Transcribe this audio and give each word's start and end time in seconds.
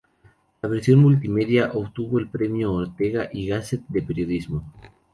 La 0.63 0.67
versión 0.67 0.97
multimedia 0.97 1.73
obtuvo 1.73 2.17
el 2.17 2.27
premio 2.27 2.73
Ortega 2.73 3.29
y 3.31 3.45
Gasset 3.45 3.81
de 3.87 4.01
Periodismo. 4.01 4.65